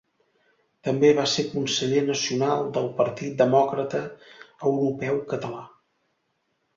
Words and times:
També 0.85 1.09
va 1.17 1.25
ser 1.33 1.43
conseller 1.49 1.99
Nacional 2.07 2.65
del 2.77 2.89
Partit 3.01 3.35
Demòcrata 3.41 3.99
Europeu 4.71 5.21
Català. 5.35 5.61